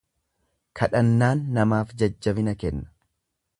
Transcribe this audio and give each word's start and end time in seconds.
Kadhannaan 0.79 1.45
namaaf 1.59 1.93
jajjabina 2.03 2.57
kenna. 2.65 2.91